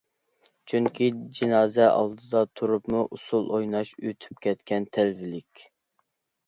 چۈنكى، 0.71 1.09
جىنازا 1.39 1.85
ئالدىدا 1.97 2.43
تۇرۇپمۇ 2.61 3.05
ئۇسسۇل 3.17 3.49
ئويناش 3.59 3.93
ئۆتۈپ 4.01 4.43
كەتكەن 4.49 4.93
تەلۋىلىك. 4.99 5.67